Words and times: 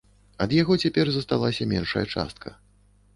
Ад 0.45 0.53
яго 0.61 0.77
цяпер 0.83 1.11
засталася 1.17 1.67
меншая 1.73 2.03
частка. 2.15 2.55